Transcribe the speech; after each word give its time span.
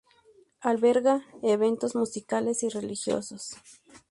Alberga 0.61 1.25
eventos 1.43 1.93
musicales 1.93 2.63
y 2.63 2.69
religiosos. 2.69 3.51